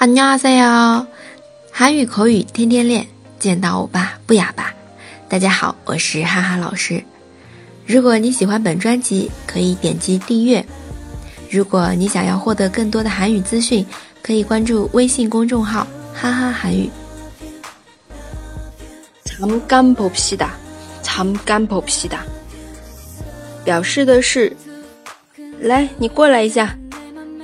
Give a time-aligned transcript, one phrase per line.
[0.00, 1.06] 안녕하세요
[1.72, 3.06] 韩语口语天天练，
[3.38, 4.72] 见到欧巴不哑巴。
[5.28, 7.02] 大家好，我是哈哈老师。
[7.86, 10.64] 如果你喜欢本专辑，可以点击订阅。
[11.50, 13.84] 如果你想要获得更多的韩语资讯，
[14.22, 16.90] 可以关注微信公众号“哈哈韩语”。
[19.24, 20.48] 잠깐봅시 다，
[21.02, 22.20] 잠깐봅시 다，
[23.64, 24.56] 表示的是，
[25.60, 26.76] 来，你过来一下。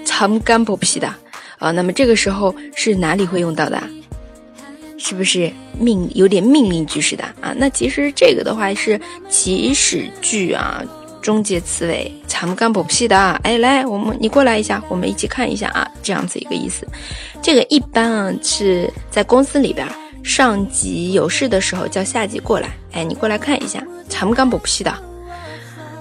[0.07, 1.13] 잠깐봅시 다。
[1.59, 3.83] 啊，那么这个时候是哪里会用到的？
[4.99, 7.53] 是不是命有点命令句式的啊？
[7.57, 10.81] 那其实这个的话是祈使句啊，
[11.21, 13.17] 中介词尾，长干不屁的。
[13.43, 16.87] 哎，来，我们你过来一下，我们一起看一下啊，这样子一个意思。
[17.43, 19.85] 这个一般啊是在公司里边，
[20.23, 24.95] 上级有事的时候叫下级过来，哎，你过来看一下，长干不屁的。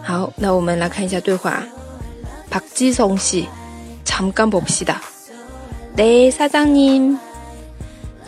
[0.04, 1.64] 好，那我们来看一下对话，
[2.52, 3.48] 박지성 씨，
[4.06, 4.96] 长干不屁的。
[5.96, 7.18] 对，사장님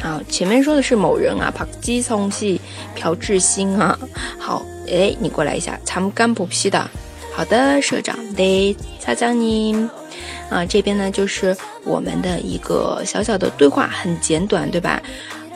[0.02, 2.60] 好，前面说的是某人啊，朴基松系
[2.94, 3.98] 朴智星啊。
[4.38, 6.90] 好，哎，你过来一下，参干不批的。
[7.34, 9.88] 好的，社长，对，사장님
[10.50, 15.02] 啊，这边呢就是我们的一个小小的对话，很简短，对吧？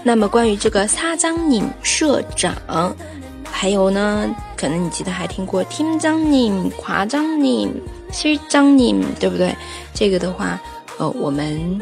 [0.02, 2.96] 那么关于这个사장님社长，
[3.52, 7.70] 还有呢，可能你记得还听过팀장님夸张님
[8.14, 9.54] 실장님对不对？
[9.94, 10.58] 这个的话，
[10.98, 11.78] 呃，我们。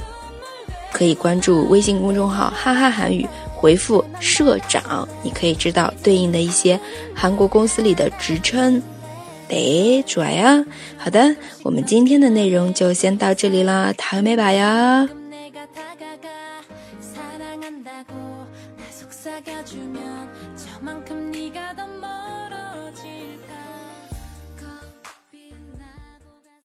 [1.00, 6.80] 可以关注微信公众号“哈哈韩语”，回复“社长”，你可以知道对应的一些
[7.14, 8.82] 韩国公司里的职称。
[9.50, 10.66] 哎，主呀！
[10.98, 15.08] 好的，我们今天的内容就先到这里了，塔美吧呀。
[17.02, 18.14] 사랑한다고
[18.78, 21.86] 날 속삭여주면 저만큼 네가 더